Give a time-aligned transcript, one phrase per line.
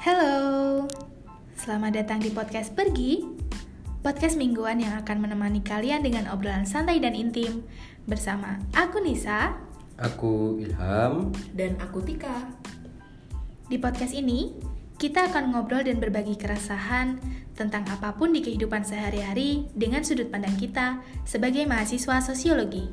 [0.00, 0.88] Halo,
[1.60, 3.20] selamat datang di podcast Pergi,
[4.00, 7.68] podcast mingguan yang akan menemani kalian dengan obrolan santai dan intim
[8.08, 9.60] bersama aku Nisa.
[10.00, 11.36] Aku Ilham.
[11.52, 12.48] Dan aku Tika.
[13.68, 14.56] Di podcast ini,
[14.96, 17.20] kita akan ngobrol dan berbagi keresahan
[17.52, 22.88] tentang apa pun di kehidupan sehari-hari dengan sudut pandang kita sebagai mahasiswa sosiologi.